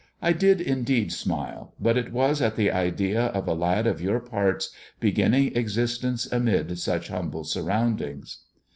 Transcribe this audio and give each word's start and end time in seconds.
"I 0.29 0.33
did 0.33 0.61
indeed 0.61 1.13
smile, 1.13 1.75
but 1.79 1.95
it 1.95 2.11
was 2.11 2.41
at 2.41 2.55
the 2.55 2.71
idea 2.71 3.25
of 3.25 3.47
a 3.47 3.53
lad 3.53 3.85
of 3.85 4.01
your 4.01 4.19
parts 4.19 4.71
beginning 4.99 5.55
existence 5.55 6.25
amid 6.31 6.79
such 6.79 7.09
humble 7.09 7.43
surroundings." 7.43 8.39